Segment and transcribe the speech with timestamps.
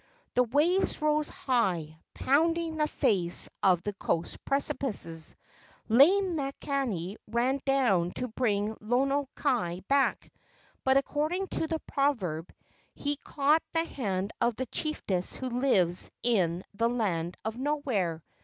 [0.33, 5.35] The waves rose high, pounding the face of the coast precipices.
[5.89, 10.33] Lei makani ran down to bring Lono kai back,
[10.83, 12.51] but according to the proverb
[12.95, 18.23] he caught the hand of the chiefess who lives in the land of Nowhere.